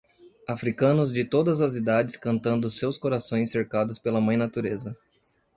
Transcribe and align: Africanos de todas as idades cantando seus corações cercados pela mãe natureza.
Africanos 0.47 1.11
de 1.13 1.23
todas 1.23 1.61
as 1.61 1.75
idades 1.75 2.15
cantando 2.17 2.71
seus 2.71 2.97
corações 2.97 3.51
cercados 3.51 3.99
pela 3.99 4.19
mãe 4.19 4.35
natureza. 4.35 4.97